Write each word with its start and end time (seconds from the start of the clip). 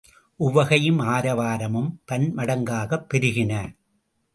உவகையும் 0.35 0.99
ஆரவாரமும் 0.99 1.89
பன்மடங்காகப் 2.11 3.05
பெருகின. 3.13 3.75